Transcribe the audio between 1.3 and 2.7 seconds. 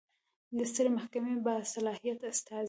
باصلاحیته استازی